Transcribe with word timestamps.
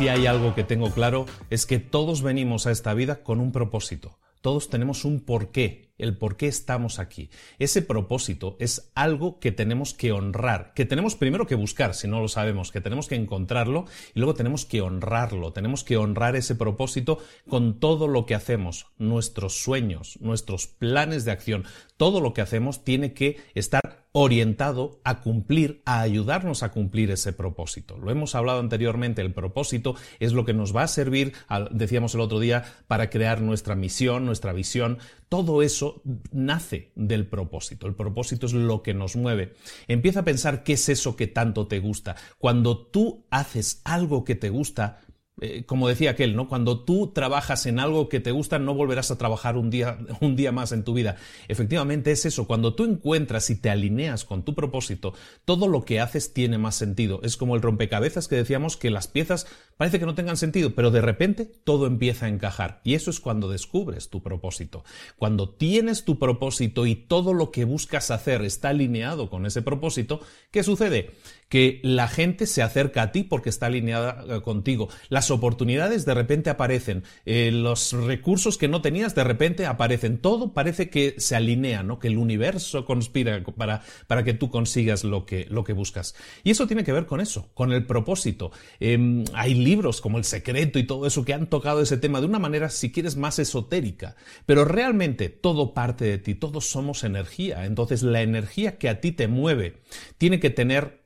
Si 0.00 0.08
hay 0.08 0.24
algo 0.24 0.54
que 0.54 0.64
tengo 0.64 0.90
claro 0.92 1.26
es 1.50 1.66
que 1.66 1.78
todos 1.78 2.22
venimos 2.22 2.66
a 2.66 2.70
esta 2.70 2.94
vida 2.94 3.22
con 3.22 3.38
un 3.38 3.52
propósito. 3.52 4.18
Todos 4.40 4.70
tenemos 4.70 5.04
un 5.04 5.20
porqué, 5.20 5.89
el 6.00 6.16
por 6.16 6.36
qué 6.36 6.46
estamos 6.46 6.98
aquí. 6.98 7.30
Ese 7.58 7.82
propósito 7.82 8.56
es 8.58 8.90
algo 8.94 9.38
que 9.38 9.52
tenemos 9.52 9.94
que 9.94 10.12
honrar, 10.12 10.72
que 10.74 10.84
tenemos 10.84 11.16
primero 11.16 11.46
que 11.46 11.54
buscar, 11.54 11.94
si 11.94 12.08
no 12.08 12.20
lo 12.20 12.28
sabemos, 12.28 12.72
que 12.72 12.80
tenemos 12.80 13.06
que 13.06 13.14
encontrarlo 13.14 13.84
y 14.14 14.20
luego 14.20 14.34
tenemos 14.34 14.66
que 14.66 14.80
honrarlo. 14.80 15.52
Tenemos 15.52 15.84
que 15.84 15.96
honrar 15.96 16.36
ese 16.36 16.54
propósito 16.54 17.18
con 17.48 17.80
todo 17.80 18.08
lo 18.08 18.26
que 18.26 18.34
hacemos, 18.34 18.86
nuestros 18.98 19.62
sueños, 19.62 20.18
nuestros 20.20 20.66
planes 20.66 21.24
de 21.24 21.32
acción. 21.32 21.64
Todo 21.96 22.20
lo 22.20 22.32
que 22.32 22.40
hacemos 22.40 22.84
tiene 22.84 23.12
que 23.12 23.36
estar 23.54 24.00
orientado 24.12 25.00
a 25.04 25.20
cumplir, 25.20 25.82
a 25.84 26.00
ayudarnos 26.00 26.62
a 26.62 26.72
cumplir 26.72 27.10
ese 27.12 27.32
propósito. 27.32 27.96
Lo 27.96 28.10
hemos 28.10 28.34
hablado 28.34 28.58
anteriormente, 28.58 29.22
el 29.22 29.32
propósito 29.32 29.94
es 30.18 30.32
lo 30.32 30.44
que 30.44 30.52
nos 30.52 30.74
va 30.74 30.82
a 30.82 30.88
servir, 30.88 31.32
decíamos 31.70 32.14
el 32.14 32.20
otro 32.20 32.40
día, 32.40 32.64
para 32.88 33.08
crear 33.08 33.40
nuestra 33.40 33.76
misión, 33.76 34.26
nuestra 34.26 34.52
visión. 34.52 34.98
Todo 35.30 35.62
eso 35.62 36.02
nace 36.32 36.90
del 36.96 37.24
propósito. 37.24 37.86
El 37.86 37.94
propósito 37.94 38.46
es 38.46 38.52
lo 38.52 38.82
que 38.82 38.94
nos 38.94 39.14
mueve. 39.14 39.54
Empieza 39.86 40.20
a 40.20 40.24
pensar 40.24 40.64
qué 40.64 40.72
es 40.72 40.88
eso 40.88 41.14
que 41.14 41.28
tanto 41.28 41.68
te 41.68 41.78
gusta. 41.78 42.16
Cuando 42.36 42.76
tú 42.76 43.26
haces 43.30 43.80
algo 43.84 44.24
que 44.24 44.34
te 44.34 44.50
gusta, 44.50 45.02
eh, 45.40 45.64
como 45.64 45.88
decía 45.88 46.10
aquel, 46.10 46.36
¿no? 46.36 46.48
Cuando 46.48 46.84
tú 46.84 47.12
trabajas 47.14 47.64
en 47.66 47.78
algo 47.78 48.08
que 48.08 48.18
te 48.18 48.30
gusta, 48.30 48.58
no 48.58 48.74
volverás 48.74 49.10
a 49.10 49.18
trabajar 49.18 49.56
un 49.56 49.70
día, 49.70 49.98
un 50.20 50.34
día 50.34 50.52
más 50.52 50.72
en 50.72 50.82
tu 50.84 50.94
vida. 50.94 51.16
Efectivamente 51.48 52.10
es 52.10 52.26
eso. 52.26 52.48
Cuando 52.48 52.74
tú 52.74 52.84
encuentras 52.84 53.48
y 53.50 53.56
te 53.56 53.70
alineas 53.70 54.24
con 54.24 54.44
tu 54.44 54.54
propósito, 54.56 55.14
todo 55.44 55.68
lo 55.68 55.84
que 55.84 56.00
haces 56.00 56.34
tiene 56.34 56.58
más 56.58 56.74
sentido. 56.74 57.20
Es 57.22 57.36
como 57.36 57.54
el 57.54 57.62
rompecabezas 57.62 58.28
que 58.28 58.34
decíamos 58.36 58.76
que 58.76 58.90
las 58.90 59.06
piezas 59.06 59.46
parece 59.80 59.98
que 59.98 60.04
no 60.04 60.14
tengan 60.14 60.36
sentido, 60.36 60.74
pero 60.74 60.90
de 60.90 61.00
repente 61.00 61.46
todo 61.46 61.86
empieza 61.86 62.26
a 62.26 62.28
encajar. 62.28 62.82
Y 62.84 62.92
eso 62.92 63.08
es 63.10 63.18
cuando 63.18 63.48
descubres 63.48 64.10
tu 64.10 64.22
propósito. 64.22 64.84
Cuando 65.16 65.54
tienes 65.54 66.04
tu 66.04 66.18
propósito 66.18 66.84
y 66.84 66.96
todo 66.96 67.32
lo 67.32 67.50
que 67.50 67.64
buscas 67.64 68.10
hacer 68.10 68.42
está 68.42 68.68
alineado 68.68 69.30
con 69.30 69.46
ese 69.46 69.62
propósito, 69.62 70.20
¿qué 70.50 70.62
sucede? 70.64 71.12
Que 71.48 71.80
la 71.82 72.08
gente 72.08 72.44
se 72.44 72.62
acerca 72.62 73.00
a 73.00 73.10
ti 73.10 73.24
porque 73.24 73.48
está 73.48 73.66
alineada 73.66 74.22
eh, 74.28 74.42
contigo. 74.42 74.90
Las 75.08 75.30
oportunidades 75.30 76.04
de 76.04 76.12
repente 76.12 76.50
aparecen. 76.50 77.02
Eh, 77.24 77.50
los 77.50 77.94
recursos 77.94 78.58
que 78.58 78.68
no 78.68 78.82
tenías 78.82 79.14
de 79.14 79.24
repente 79.24 79.64
aparecen. 79.64 80.18
Todo 80.18 80.52
parece 80.52 80.90
que 80.90 81.14
se 81.16 81.36
alinea, 81.36 81.82
¿no? 81.82 81.98
Que 81.98 82.08
el 82.08 82.18
universo 82.18 82.84
conspira 82.84 83.42
para, 83.56 83.80
para 84.06 84.24
que 84.24 84.34
tú 84.34 84.50
consigas 84.50 85.04
lo 85.04 85.24
que, 85.24 85.46
lo 85.48 85.64
que 85.64 85.72
buscas. 85.72 86.14
Y 86.44 86.50
eso 86.50 86.66
tiene 86.66 86.84
que 86.84 86.92
ver 86.92 87.06
con 87.06 87.22
eso, 87.22 87.48
con 87.54 87.72
el 87.72 87.86
propósito. 87.86 88.52
Em, 88.78 89.24
hay 89.32 89.54
libros 89.70 90.00
como 90.00 90.18
El 90.18 90.24
Secreto 90.24 90.80
y 90.80 90.86
todo 90.86 91.06
eso 91.06 91.24
que 91.24 91.32
han 91.32 91.46
tocado 91.46 91.80
ese 91.80 91.96
tema 91.96 92.20
de 92.20 92.26
una 92.26 92.40
manera, 92.40 92.70
si 92.70 92.90
quieres, 92.90 93.16
más 93.16 93.38
esotérica. 93.38 94.16
Pero 94.44 94.64
realmente 94.64 95.28
todo 95.28 95.74
parte 95.74 96.04
de 96.04 96.18
ti, 96.18 96.34
todos 96.34 96.68
somos 96.68 97.04
energía. 97.04 97.64
Entonces 97.64 98.02
la 98.02 98.20
energía 98.20 98.78
que 98.78 98.88
a 98.88 99.00
ti 99.00 99.12
te 99.12 99.28
mueve 99.28 99.82
tiene 100.18 100.40
que 100.40 100.50
tener 100.50 101.04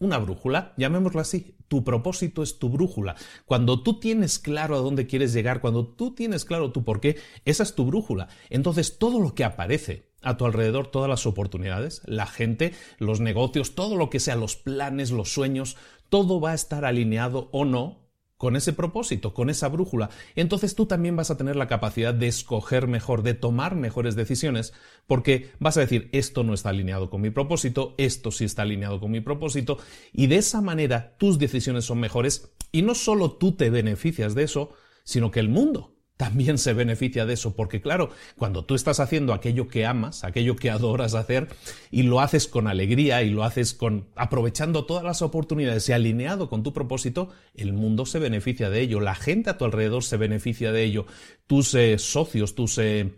una 0.00 0.18
brújula, 0.18 0.72
llamémoslo 0.76 1.20
así. 1.20 1.54
Tu 1.68 1.84
propósito 1.84 2.42
es 2.42 2.58
tu 2.58 2.68
brújula. 2.68 3.14
Cuando 3.44 3.80
tú 3.84 4.00
tienes 4.00 4.40
claro 4.40 4.74
a 4.74 4.80
dónde 4.80 5.06
quieres 5.06 5.32
llegar, 5.32 5.60
cuando 5.60 5.86
tú 5.86 6.12
tienes 6.12 6.44
claro 6.44 6.72
tu 6.72 6.82
por 6.82 7.00
qué, 7.00 7.16
esa 7.44 7.62
es 7.62 7.76
tu 7.76 7.84
brújula. 7.84 8.26
Entonces 8.48 8.98
todo 8.98 9.20
lo 9.20 9.36
que 9.36 9.44
aparece 9.44 10.10
a 10.22 10.36
tu 10.36 10.46
alrededor, 10.46 10.88
todas 10.88 11.08
las 11.08 11.26
oportunidades, 11.26 12.02
la 12.06 12.26
gente, 12.26 12.74
los 12.98 13.20
negocios, 13.20 13.76
todo 13.76 13.94
lo 13.94 14.10
que 14.10 14.20
sea, 14.20 14.34
los 14.36 14.56
planes, 14.56 15.12
los 15.12 15.32
sueños, 15.32 15.76
todo 16.10 16.40
va 16.40 16.50
a 16.50 16.54
estar 16.54 16.84
alineado 16.84 17.48
o 17.52 17.64
no 17.64 18.10
con 18.36 18.56
ese 18.56 18.72
propósito, 18.72 19.34
con 19.34 19.50
esa 19.50 19.68
brújula, 19.68 20.08
entonces 20.34 20.74
tú 20.74 20.86
también 20.86 21.14
vas 21.14 21.30
a 21.30 21.36
tener 21.36 21.56
la 21.56 21.68
capacidad 21.68 22.14
de 22.14 22.26
escoger 22.26 22.88
mejor, 22.88 23.22
de 23.22 23.34
tomar 23.34 23.76
mejores 23.76 24.16
decisiones, 24.16 24.72
porque 25.06 25.50
vas 25.58 25.76
a 25.76 25.80
decir, 25.80 26.08
esto 26.12 26.42
no 26.42 26.54
está 26.54 26.70
alineado 26.70 27.10
con 27.10 27.20
mi 27.20 27.28
propósito, 27.28 27.94
esto 27.98 28.30
sí 28.30 28.46
está 28.46 28.62
alineado 28.62 28.98
con 28.98 29.10
mi 29.10 29.20
propósito, 29.20 29.76
y 30.10 30.26
de 30.26 30.36
esa 30.36 30.62
manera 30.62 31.16
tus 31.18 31.38
decisiones 31.38 31.84
son 31.84 32.00
mejores, 32.00 32.50
y 32.72 32.80
no 32.80 32.94
solo 32.94 33.32
tú 33.32 33.52
te 33.52 33.68
beneficias 33.68 34.34
de 34.34 34.44
eso, 34.44 34.70
sino 35.04 35.30
que 35.30 35.40
el 35.40 35.50
mundo 35.50 35.99
también 36.20 36.58
se 36.58 36.74
beneficia 36.74 37.24
de 37.24 37.32
eso, 37.32 37.56
porque 37.56 37.80
claro, 37.80 38.10
cuando 38.36 38.66
tú 38.66 38.74
estás 38.74 39.00
haciendo 39.00 39.32
aquello 39.32 39.68
que 39.68 39.86
amas, 39.86 40.22
aquello 40.22 40.54
que 40.54 40.68
adoras 40.68 41.14
hacer, 41.14 41.48
y 41.90 42.02
lo 42.02 42.20
haces 42.20 42.46
con 42.46 42.66
alegría 42.66 43.22
y 43.22 43.30
lo 43.30 43.42
haces 43.42 43.72
con 43.72 44.06
aprovechando 44.16 44.84
todas 44.84 45.02
las 45.02 45.22
oportunidades 45.22 45.88
y 45.88 45.94
alineado 45.94 46.50
con 46.50 46.62
tu 46.62 46.74
propósito, 46.74 47.30
el 47.54 47.72
mundo 47.72 48.04
se 48.04 48.18
beneficia 48.18 48.68
de 48.68 48.82
ello, 48.82 49.00
la 49.00 49.14
gente 49.14 49.48
a 49.48 49.56
tu 49.56 49.64
alrededor 49.64 50.04
se 50.04 50.18
beneficia 50.18 50.72
de 50.72 50.84
ello, 50.84 51.06
tus 51.46 51.72
eh, 51.72 51.96
socios, 51.96 52.54
tus 52.54 52.76
eh, 52.76 53.14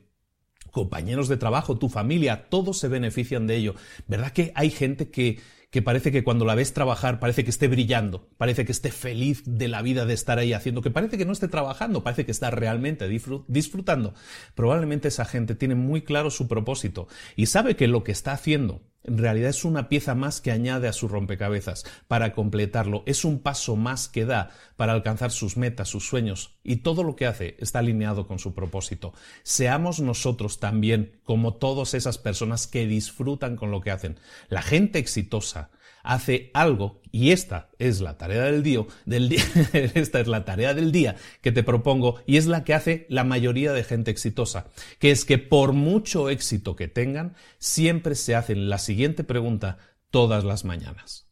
compañeros 0.71 1.27
de 1.27 1.39
trabajo, 1.39 1.79
tu 1.79 1.89
familia, 1.89 2.49
todos 2.51 2.79
se 2.79 2.87
benefician 2.87 3.49
de 3.49 3.57
ello. 3.57 3.75
¿Verdad 4.07 4.31
que 4.31 4.53
hay 4.55 4.71
gente 4.71 5.11
que 5.11 5.41
que 5.73 5.81
parece 5.81 6.13
que 6.13 6.23
cuando 6.23 6.45
la 6.45 6.55
ves 6.55 6.75
trabajar 6.75 7.19
parece 7.19 7.45
que 7.45 7.51
esté 7.51 7.67
brillando, 7.67 8.29
parece 8.37 8.67
que 8.67 8.73
esté 8.73 8.93
feliz 8.93 9.43
de 9.47 9.69
la 9.69 9.81
vida 9.81 10.05
de 10.05 10.13
estar 10.13 10.39
ahí 10.39 10.53
haciendo, 10.53 10.83
que 10.83 10.91
parece 10.91 11.17
que 11.17 11.25
no 11.25 11.33
esté 11.33 11.49
trabajando, 11.49 12.05
parece 12.05 12.27
que 12.27 12.31
está 12.31 12.51
realmente 12.51 13.09
disfrutando. 13.09 14.13
Probablemente 14.55 15.09
esa 15.09 15.25
gente 15.25 15.55
tiene 15.55 15.75
muy 15.75 16.03
claro 16.03 16.31
su 16.31 16.47
propósito 16.47 17.09
y 17.37 17.47
sabe 17.47 17.75
que 17.75 17.89
lo 17.89 18.05
que 18.05 18.13
está 18.13 18.33
haciendo 18.33 18.83
en 19.05 19.19
realidad 19.19 19.51
es 19.51 19.65
una 19.65 19.89
pieza 19.89 20.15
más 20.15 20.41
que 20.41 20.53
añade 20.53 20.89
a 20.89 20.93
su 20.93 21.09
rompecabezas 21.09 21.85
para 22.09 22.33
completarlo, 22.33 23.03
es 23.07 23.25
un 23.25 23.41
paso 23.41 23.77
más 23.77 24.09
que 24.09 24.25
da 24.25 24.51
para 24.77 24.93
alcanzar 24.93 25.31
sus 25.31 25.57
metas, 25.57 25.89
sus 25.89 26.07
sueños, 26.07 26.57
y 26.63 26.77
todo 26.77 27.03
lo 27.03 27.17
que 27.17 27.27
hace 27.27 27.57
está 27.59 27.81
alineado 27.81 28.27
con 28.27 28.39
su 28.39 28.55
propósito. 28.55 29.13
Seamos 29.43 30.01
nosotros 30.01 30.61
también 30.61 31.21
como 31.25 31.55
todas 31.55 31.95
esas 31.95 32.19
personas 32.19 32.67
que 32.67 32.87
disfrutan 32.87 33.57
con 33.57 33.71
lo 33.71 33.81
que 33.81 33.91
hacen. 33.91 34.19
La 34.49 34.63
gente 34.63 34.99
exitosa, 34.99 35.71
hace 36.03 36.51
algo 36.55 37.01
y 37.11 37.31
esta 37.31 37.71
es 37.79 38.01
la 38.01 38.17
tarea 38.17 38.43
del 38.45 38.63
día, 38.63 38.87
esta 39.73 40.21
es 40.21 40.29
la 40.29 40.45
tarea 40.45 40.75
del 40.75 40.93
día 40.93 41.17
que 41.43 41.53
te 41.53 41.63
propongo 41.63 42.21
y 42.27 42.39
es 42.39 42.47
la 42.47 42.65
que 42.65 42.75
hace 42.75 43.07
la 43.11 43.23
mayoría 43.23 43.73
de 43.73 43.85
gente 43.85 44.11
exitosa, 44.11 44.69
que 44.99 45.11
es 45.11 45.25
que 45.25 45.39
por 45.39 45.75
mucho 45.75 46.31
éxito 46.31 46.75
que 46.75 46.89
tengan, 46.89 47.35
siempre 47.59 48.15
se 48.15 48.35
hacen 48.35 48.69
la 48.69 48.79
siguiente 48.79 49.25
pregunta 49.25 49.79
todas 50.11 50.45
las 50.45 50.65
mañanas. 50.65 51.29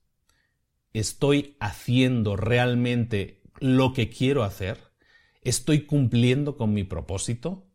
¿Estoy 0.93 1.56
haciendo 1.61 2.37
realmente 2.37 3.43
lo 3.58 3.93
que 3.93 4.11
quiero 4.11 4.43
hacer? 4.43 4.78
¿Estoy 5.43 5.87
cumpliendo 5.87 6.56
con 6.56 6.75
mi 6.75 6.84
propósito? 6.84 7.69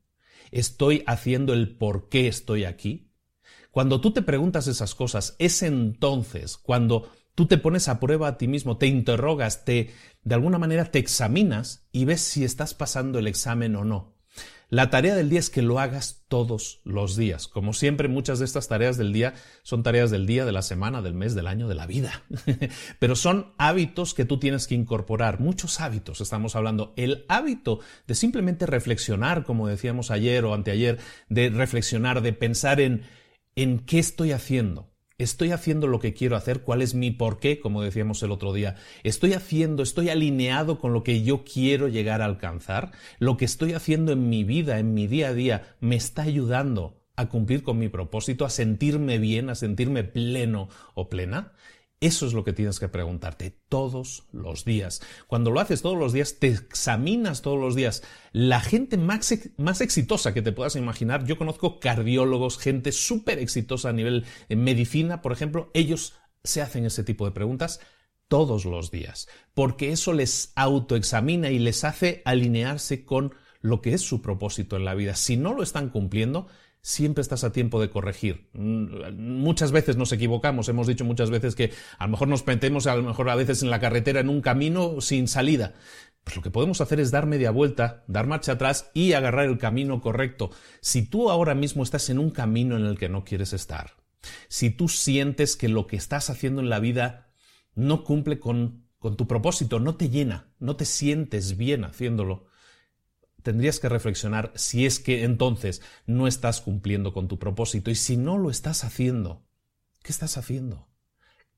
¿Estoy 0.51 1.03
haciendo 1.07 1.53
el 1.53 1.75
por 1.75 2.09
qué 2.09 2.27
estoy 2.27 2.65
aquí? 2.65 3.04
Cuando 3.75 3.99
tú 3.99 4.11
te 4.11 4.21
preguntas 4.21 4.67
esas 4.67 4.95
cosas, 4.95 5.35
es 5.37 5.61
entonces 5.61 6.55
cuando 6.55 7.11
tú 7.35 7.45
te 7.45 7.57
pones 7.57 7.89
a 7.89 7.99
prueba 7.99 8.29
a 8.29 8.37
ti 8.37 8.47
mismo, 8.47 8.77
te 8.77 8.87
interrogas, 8.87 9.65
te, 9.65 9.91
de 10.23 10.33
alguna 10.33 10.57
manera 10.57 10.85
te 10.85 10.99
examinas 10.99 11.85
y 11.91 12.05
ves 12.05 12.21
si 12.21 12.45
estás 12.45 12.73
pasando 12.73 13.19
el 13.19 13.27
examen 13.27 13.75
o 13.75 13.83
no. 13.83 14.15
La 14.69 14.89
tarea 14.89 15.13
del 15.13 15.29
día 15.29 15.39
es 15.39 15.49
que 15.49 15.61
lo 15.61 15.81
hagas 15.81 16.23
todos 16.29 16.79
los 16.85 17.17
días. 17.17 17.49
Como 17.49 17.73
siempre, 17.73 18.07
muchas 18.07 18.39
de 18.39 18.45
estas 18.45 18.69
tareas 18.69 18.95
del 18.95 19.11
día 19.11 19.33
son 19.63 19.83
tareas 19.83 20.09
del 20.09 20.25
día, 20.25 20.45
de 20.45 20.53
la 20.53 20.61
semana, 20.61 21.01
del 21.01 21.13
mes, 21.13 21.35
del 21.35 21.47
año, 21.47 21.67
de 21.67 21.75
la 21.75 21.85
vida. 21.85 22.23
Pero 22.99 23.17
son 23.17 23.53
hábitos 23.57 24.13
que 24.13 24.23
tú 24.23 24.39
tienes 24.39 24.67
que 24.67 24.75
incorporar. 24.75 25.41
Muchos 25.41 25.81
hábitos 25.81 26.21
estamos 26.21 26.55
hablando. 26.55 26.93
El 26.95 27.25
hábito 27.27 27.81
de 28.07 28.15
simplemente 28.15 28.67
reflexionar, 28.67 29.43
como 29.43 29.67
decíamos 29.67 30.11
ayer 30.11 30.45
o 30.45 30.53
anteayer, 30.53 30.97
de 31.27 31.49
reflexionar, 31.49 32.21
de 32.21 32.31
pensar 32.31 32.79
en 32.79 33.03
en 33.55 33.79
qué 33.79 33.99
estoy 33.99 34.31
haciendo. 34.31 34.91
¿Estoy 35.17 35.51
haciendo 35.51 35.87
lo 35.87 35.99
que 35.99 36.13
quiero 36.13 36.35
hacer? 36.35 36.61
¿Cuál 36.61 36.81
es 36.81 36.93
mi 36.93 37.09
porqué? 37.09 37.61
Como 37.61 37.81
decíamos 37.81 38.21
el 38.21 38.31
otro 38.31 38.51
día. 38.51 38.75
¿Estoy 39.03 39.31
haciendo, 39.31 39.81
estoy 39.81 40.09
alineado 40.09 40.77
con 40.77 40.91
lo 40.91 41.03
que 41.03 41.23
yo 41.23 41.45
quiero 41.45 41.87
llegar 41.87 42.21
a 42.21 42.25
alcanzar? 42.25 42.91
¿Lo 43.17 43.37
que 43.37 43.45
estoy 43.45 43.71
haciendo 43.71 44.11
en 44.11 44.27
mi 44.27 44.43
vida, 44.43 44.77
en 44.77 44.93
mi 44.93 45.07
día 45.07 45.29
a 45.29 45.33
día, 45.33 45.75
me 45.79 45.95
está 45.95 46.23
ayudando 46.23 47.01
a 47.15 47.29
cumplir 47.29 47.63
con 47.63 47.79
mi 47.79 47.87
propósito, 47.87 48.43
a 48.43 48.49
sentirme 48.49 49.17
bien, 49.17 49.49
a 49.49 49.55
sentirme 49.55 50.03
pleno 50.03 50.67
o 50.93 51.07
plena? 51.07 51.53
Eso 52.01 52.27
es 52.27 52.33
lo 52.33 52.43
que 52.43 52.53
tienes 52.53 52.79
que 52.79 52.89
preguntarte 52.89 53.57
todos 53.69 54.27
los 54.31 54.65
días. 54.65 55.01
Cuando 55.27 55.49
lo 55.49 55.59
haces 55.59 55.81
todos 55.81 55.97
los 55.97 56.11
días, 56.11 56.39
te 56.39 56.47
examinas 56.49 57.41
todos 57.41 57.59
los 57.59 57.73
días. 57.73 58.03
La 58.33 58.59
gente 58.59 58.97
más, 58.97 59.33
más 59.57 59.81
exitosa 59.81 60.33
que 60.33 60.41
te 60.41 60.51
puedas 60.51 60.75
imaginar, 60.75 61.25
yo 61.25 61.37
conozco 61.37 61.79
cardiólogos, 61.79 62.57
gente 62.57 62.91
súper 62.91 63.39
exitosa 63.39 63.89
a 63.89 63.93
nivel 63.93 64.25
de 64.49 64.55
medicina, 64.57 65.21
por 65.21 65.31
ejemplo, 65.31 65.71
ellos 65.73 66.13
se 66.43 66.61
hacen 66.61 66.85
ese 66.85 67.03
tipo 67.03 67.25
de 67.25 67.31
preguntas 67.31 67.79
todos 68.27 68.65
los 68.65 68.91
días, 68.91 69.27
porque 69.53 69.91
eso 69.91 70.13
les 70.13 70.51
autoexamina 70.55 71.49
y 71.49 71.59
les 71.59 71.83
hace 71.83 72.21
alinearse 72.25 73.05
con 73.05 73.33
lo 73.61 73.81
que 73.81 73.93
es 73.93 74.01
su 74.01 74.21
propósito 74.21 74.75
en 74.75 74.85
la 74.85 74.95
vida. 74.95 75.15
Si 75.15 75.37
no 75.37 75.53
lo 75.53 75.63
están 75.63 75.89
cumpliendo, 75.89 76.47
siempre 76.85 77.23
estás 77.23 77.43
a 77.43 77.51
tiempo 77.51 77.81
de 77.81 77.89
corregir. 77.89 78.47
Mm, 78.53 79.17
muchas 79.17 79.71
veces 79.71 79.97
nos 79.97 80.11
equivocamos, 80.11 80.69
hemos 80.69 80.85
dicho 80.85 81.03
muchas 81.03 81.31
veces 81.31 81.55
que 81.55 81.71
a 81.97 82.05
lo 82.05 82.11
mejor 82.11 82.27
nos 82.27 82.45
metemos 82.45 82.85
a 82.85 82.95
lo 82.95 83.01
mejor 83.01 83.27
a 83.31 83.35
veces 83.35 83.63
en 83.63 83.71
la 83.71 83.79
carretera 83.79 84.19
en 84.19 84.29
un 84.29 84.39
camino 84.39 85.01
sin 85.01 85.27
salida. 85.27 85.73
Pues 86.23 86.35
lo 86.35 86.43
que 86.43 86.51
podemos 86.51 86.81
hacer 86.81 86.99
es 86.99 87.09
dar 87.09 87.25
media 87.25 87.49
vuelta, 87.49 88.03
dar 88.07 88.27
marcha 88.27 88.51
atrás 88.51 88.91
y 88.93 89.13
agarrar 89.13 89.45
el 89.45 89.57
camino 89.57 89.99
correcto. 89.99 90.51
Si 90.79 91.01
tú 91.01 91.31
ahora 91.31 91.55
mismo 91.55 91.81
estás 91.81 92.11
en 92.11 92.19
un 92.19 92.29
camino 92.29 92.77
en 92.77 92.85
el 92.85 92.99
que 92.99 93.09
no 93.09 93.23
quieres 93.23 93.53
estar, 93.53 93.93
si 94.47 94.69
tú 94.69 94.87
sientes 94.87 95.55
que 95.55 95.69
lo 95.69 95.87
que 95.87 95.95
estás 95.95 96.29
haciendo 96.29 96.61
en 96.61 96.69
la 96.69 96.79
vida 96.79 97.31
no 97.73 98.03
cumple 98.03 98.37
con, 98.37 98.85
con 98.99 99.17
tu 99.17 99.27
propósito, 99.27 99.79
no 99.79 99.95
te 99.95 100.09
llena, 100.09 100.53
no 100.59 100.75
te 100.75 100.85
sientes 100.85 101.57
bien 101.57 101.83
haciéndolo, 101.83 102.45
tendrías 103.45 103.79
que 103.79 103.89
reflexionar 103.89 104.51
si 104.55 104.87
es 104.87 104.99
que 104.99 105.23
entonces 105.23 105.83
no 106.07 106.27
estás 106.27 106.61
cumpliendo 106.61 107.13
con 107.13 107.27
tu 107.27 107.37
propósito 107.37 107.91
y 107.91 107.95
si 107.95 108.17
no 108.17 108.39
lo 108.39 108.49
estás 108.49 108.83
haciendo, 108.83 109.43
¿qué 110.01 110.11
estás 110.11 110.37
haciendo? 110.37 110.89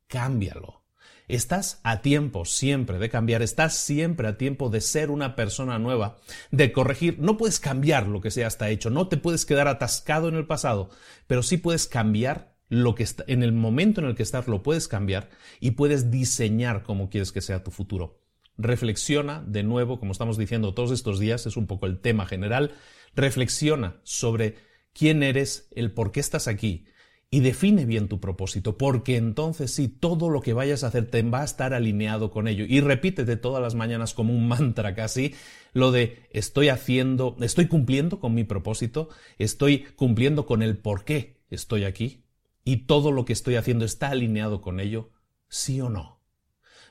Cámbialo. 0.07 0.83
Estás 1.29 1.79
a 1.83 2.01
tiempo 2.01 2.43
siempre 2.43 2.99
de 2.99 3.09
cambiar, 3.09 3.41
estás 3.41 3.75
siempre 3.75 4.27
a 4.27 4.37
tiempo 4.37 4.69
de 4.69 4.81
ser 4.81 5.09
una 5.09 5.35
persona 5.37 5.79
nueva, 5.79 6.17
de 6.51 6.73
corregir. 6.73 7.19
No 7.19 7.37
puedes 7.37 7.59
cambiar 7.61 8.07
lo 8.07 8.19
que 8.19 8.31
sea 8.31 8.47
hasta 8.47 8.69
hecho, 8.69 8.89
no 8.89 9.07
te 9.07 9.15
puedes 9.15 9.45
quedar 9.45 9.69
atascado 9.69 10.27
en 10.27 10.35
el 10.35 10.45
pasado, 10.45 10.89
pero 11.25 11.41
sí 11.41 11.55
puedes 11.55 11.87
cambiar 11.87 12.57
lo 12.67 12.95
que 12.95 13.03
está, 13.03 13.23
en 13.27 13.43
el 13.43 13.53
momento 13.53 14.01
en 14.01 14.07
el 14.07 14.15
que 14.15 14.23
estás 14.23 14.47
lo 14.49 14.61
puedes 14.61 14.89
cambiar 14.89 15.29
y 15.61 15.71
puedes 15.71 16.11
diseñar 16.11 16.83
cómo 16.83 17.09
quieres 17.09 17.31
que 17.31 17.39
sea 17.39 17.63
tu 17.63 17.71
futuro 17.71 18.26
reflexiona 18.57 19.43
de 19.45 19.63
nuevo, 19.63 19.99
como 19.99 20.11
estamos 20.11 20.37
diciendo 20.37 20.73
todos 20.73 20.91
estos 20.91 21.19
días, 21.19 21.45
es 21.45 21.57
un 21.57 21.67
poco 21.67 21.85
el 21.85 21.99
tema 21.99 22.25
general, 22.25 22.71
reflexiona 23.15 23.99
sobre 24.03 24.55
quién 24.93 25.23
eres, 25.23 25.69
el 25.75 25.91
por 25.91 26.11
qué 26.11 26.19
estás 26.19 26.47
aquí 26.47 26.85
y 27.29 27.41
define 27.41 27.85
bien 27.85 28.07
tu 28.07 28.19
propósito, 28.19 28.77
porque 28.77 29.17
entonces 29.17 29.71
sí, 29.71 29.89
todo 29.89 30.29
lo 30.29 30.41
que 30.41 30.53
vayas 30.53 30.83
a 30.83 30.87
hacer 30.87 31.09
te 31.09 31.21
va 31.23 31.41
a 31.41 31.45
estar 31.45 31.73
alineado 31.73 32.31
con 32.31 32.47
ello. 32.47 32.65
Y 32.67 32.79
repítete 32.79 33.35
todas 33.35 33.61
las 33.61 33.75
mañanas 33.75 34.13
como 34.13 34.33
un 34.33 34.47
mantra 34.47 34.95
casi, 34.95 35.35
lo 35.73 35.91
de 35.91 36.27
estoy 36.31 36.69
haciendo, 36.69 37.35
estoy 37.41 37.67
cumpliendo 37.67 38.19
con 38.19 38.33
mi 38.33 38.45
propósito, 38.45 39.09
estoy 39.37 39.85
cumpliendo 39.95 40.45
con 40.45 40.61
el 40.61 40.77
por 40.77 41.03
qué 41.03 41.41
estoy 41.49 41.83
aquí 41.83 42.23
y 42.63 42.85
todo 42.85 43.11
lo 43.11 43.25
que 43.25 43.33
estoy 43.33 43.55
haciendo 43.55 43.83
está 43.83 44.09
alineado 44.09 44.61
con 44.61 44.79
ello, 44.79 45.11
sí 45.49 45.81
o 45.81 45.89
no. 45.89 46.21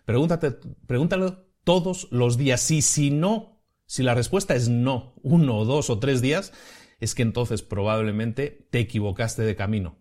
Pregúntate, 0.04 0.52
pregúntalo 0.86 1.45
todos 1.66 2.06
los 2.12 2.38
días. 2.38 2.70
Y 2.70 2.80
si 2.80 3.10
no, 3.10 3.60
si 3.86 4.04
la 4.04 4.14
respuesta 4.14 4.54
es 4.54 4.68
no, 4.68 5.14
uno, 5.22 5.64
dos 5.64 5.90
o 5.90 5.98
tres 5.98 6.22
días, 6.22 6.52
es 7.00 7.16
que 7.16 7.22
entonces 7.22 7.62
probablemente 7.62 8.68
te 8.70 8.78
equivocaste 8.78 9.42
de 9.42 9.56
camino. 9.56 9.98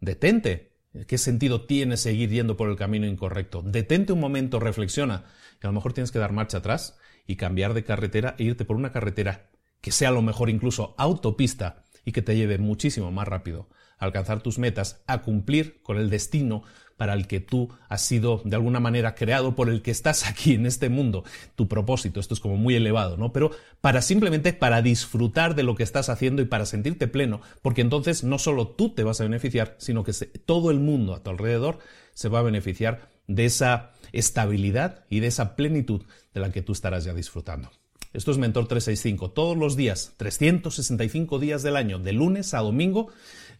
Detente. 0.00 0.68
¿Qué 1.06 1.18
sentido 1.18 1.66
tiene 1.66 1.96
seguir 1.96 2.30
yendo 2.30 2.56
por 2.56 2.68
el 2.70 2.76
camino 2.76 3.06
incorrecto? 3.06 3.62
Detente 3.62 4.12
un 4.12 4.20
momento, 4.20 4.58
reflexiona, 4.58 5.24
que 5.60 5.66
a 5.66 5.70
lo 5.70 5.74
mejor 5.74 5.92
tienes 5.92 6.10
que 6.10 6.18
dar 6.18 6.32
marcha 6.32 6.58
atrás 6.58 6.98
y 7.26 7.36
cambiar 7.36 7.74
de 7.74 7.84
carretera 7.84 8.34
e 8.38 8.44
irte 8.44 8.64
por 8.64 8.76
una 8.76 8.90
carretera 8.90 9.50
que 9.80 9.92
sea 9.92 10.08
a 10.08 10.12
lo 10.12 10.22
mejor 10.22 10.50
incluso 10.50 10.94
autopista 10.98 11.84
y 12.04 12.12
que 12.12 12.22
te 12.22 12.36
lleve 12.36 12.58
muchísimo 12.58 13.12
más 13.12 13.28
rápido 13.28 13.68
a 13.98 14.06
alcanzar 14.06 14.40
tus 14.40 14.58
metas, 14.58 15.02
a 15.06 15.22
cumplir 15.22 15.82
con 15.82 15.98
el 15.98 16.10
destino 16.10 16.64
para 16.98 17.14
el 17.14 17.26
que 17.26 17.40
tú 17.40 17.70
has 17.88 18.02
sido 18.02 18.42
de 18.44 18.56
alguna 18.56 18.80
manera 18.80 19.14
creado, 19.14 19.54
por 19.54 19.70
el 19.70 19.80
que 19.80 19.90
estás 19.90 20.26
aquí 20.28 20.52
en 20.52 20.66
este 20.66 20.90
mundo, 20.90 21.24
tu 21.54 21.68
propósito, 21.68 22.20
esto 22.20 22.34
es 22.34 22.40
como 22.40 22.58
muy 22.58 22.74
elevado, 22.74 23.16
¿no? 23.16 23.32
Pero 23.32 23.52
para 23.80 24.02
simplemente 24.02 24.52
para 24.52 24.82
disfrutar 24.82 25.54
de 25.54 25.62
lo 25.62 25.76
que 25.76 25.84
estás 25.84 26.10
haciendo 26.10 26.42
y 26.42 26.44
para 26.44 26.66
sentirte 26.66 27.08
pleno, 27.08 27.40
porque 27.62 27.80
entonces 27.80 28.24
no 28.24 28.38
solo 28.38 28.68
tú 28.68 28.90
te 28.90 29.04
vas 29.04 29.20
a 29.20 29.24
beneficiar, 29.24 29.76
sino 29.78 30.04
que 30.04 30.12
todo 30.44 30.70
el 30.70 30.80
mundo 30.80 31.14
a 31.14 31.22
tu 31.22 31.30
alrededor 31.30 31.78
se 32.12 32.28
va 32.28 32.40
a 32.40 32.42
beneficiar 32.42 33.08
de 33.28 33.44
esa 33.44 33.92
estabilidad 34.12 35.04
y 35.08 35.20
de 35.20 35.28
esa 35.28 35.54
plenitud 35.54 36.02
de 36.34 36.40
la 36.40 36.50
que 36.50 36.62
tú 36.62 36.72
estarás 36.72 37.04
ya 37.04 37.14
disfrutando. 37.14 37.70
Esto 38.12 38.30
es 38.30 38.38
Mentor 38.38 38.66
365. 38.66 39.30
Todos 39.30 39.56
los 39.56 39.76
días, 39.76 40.14
365 40.16 41.38
días 41.38 41.62
del 41.62 41.76
año, 41.76 41.98
de 41.98 42.12
lunes 42.12 42.54
a 42.54 42.60
domingo, 42.60 43.08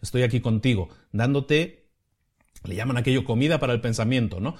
estoy 0.01 0.23
aquí 0.23 0.41
contigo, 0.41 0.89
dándote 1.11 1.78
le 2.63 2.75
llaman 2.75 2.97
aquello 2.97 3.23
comida 3.23 3.59
para 3.59 3.73
el 3.73 3.81
pensamiento, 3.81 4.39
¿no? 4.39 4.55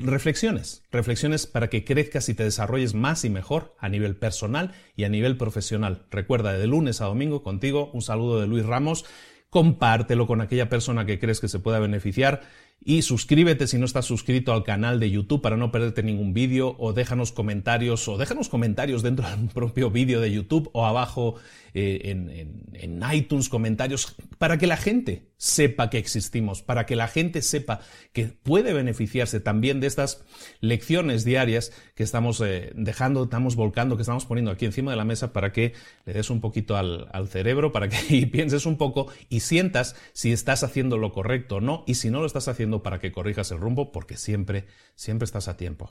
reflexiones, 0.00 0.82
reflexiones 0.90 1.46
para 1.46 1.68
que 1.68 1.84
crezcas 1.84 2.28
y 2.28 2.34
te 2.34 2.42
desarrolles 2.42 2.94
más 2.94 3.24
y 3.24 3.30
mejor 3.30 3.76
a 3.78 3.88
nivel 3.88 4.16
personal 4.16 4.72
y 4.96 5.04
a 5.04 5.08
nivel 5.08 5.36
profesional. 5.36 6.06
Recuerda, 6.10 6.52
de 6.52 6.66
lunes 6.66 7.00
a 7.00 7.04
domingo 7.04 7.44
contigo, 7.44 7.90
un 7.92 8.02
saludo 8.02 8.40
de 8.40 8.48
Luis 8.48 8.66
Ramos, 8.66 9.04
compártelo 9.50 10.26
con 10.26 10.40
aquella 10.40 10.68
persona 10.68 11.06
que 11.06 11.20
crees 11.20 11.38
que 11.40 11.48
se 11.48 11.60
pueda 11.60 11.78
beneficiar 11.78 12.42
Y 12.80 13.02
suscríbete 13.02 13.66
si 13.66 13.76
no 13.76 13.84
estás 13.84 14.06
suscrito 14.06 14.52
al 14.52 14.62
canal 14.62 15.00
de 15.00 15.10
YouTube 15.10 15.42
para 15.42 15.56
no 15.56 15.72
perderte 15.72 16.04
ningún 16.04 16.32
vídeo 16.32 16.76
o 16.78 16.92
déjanos 16.92 17.32
comentarios 17.32 18.06
o 18.06 18.16
déjanos 18.16 18.48
comentarios 18.48 19.02
dentro 19.02 19.28
del 19.28 19.48
propio 19.48 19.90
vídeo 19.90 20.20
de 20.20 20.30
YouTube 20.30 20.70
o 20.72 20.86
abajo 20.86 21.34
eh, 21.74 22.00
en, 22.04 23.02
iTunes 23.12 23.48
comentarios 23.48 24.16
para 24.38 24.58
que 24.58 24.66
la 24.66 24.76
gente 24.76 25.28
sepa 25.36 25.90
que 25.90 25.98
existimos, 25.98 26.62
para 26.62 26.84
que 26.86 26.96
la 26.96 27.08
gente 27.08 27.42
sepa 27.42 27.80
que 28.12 28.26
puede 28.26 28.72
beneficiarse 28.72 29.40
también 29.40 29.80
de 29.80 29.86
estas 29.86 30.24
lecciones 30.60 31.24
diarias 31.24 31.72
que 31.94 32.02
estamos 32.02 32.40
eh, 32.40 32.72
dejando, 32.74 33.24
estamos 33.24 33.56
volcando, 33.56 33.96
que 33.96 34.02
estamos 34.02 34.26
poniendo 34.26 34.50
aquí 34.50 34.66
encima 34.66 34.90
de 34.90 34.96
la 34.96 35.04
mesa 35.04 35.32
para 35.32 35.52
que 35.52 35.74
le 36.06 36.12
des 36.12 36.30
un 36.30 36.40
poquito 36.40 36.76
al, 36.76 37.08
al 37.12 37.28
cerebro, 37.28 37.72
para 37.72 37.88
que 37.88 38.26
pienses 38.32 38.66
un 38.66 38.76
poco 38.76 39.08
y 39.28 39.40
sientas 39.40 39.96
si 40.12 40.32
estás 40.32 40.64
haciendo 40.64 40.98
lo 40.98 41.12
correcto 41.12 41.56
o 41.56 41.60
no 41.60 41.84
y 41.86 41.94
si 41.94 42.10
no 42.10 42.20
lo 42.20 42.26
estás 42.26 42.48
haciendo 42.48 42.67
para 42.82 42.98
que 42.98 43.12
corrijas 43.12 43.50
el 43.50 43.58
rumbo 43.58 43.90
porque 43.92 44.16
siempre, 44.16 44.66
siempre 44.94 45.24
estás 45.24 45.48
a 45.48 45.56
tiempo. 45.56 45.90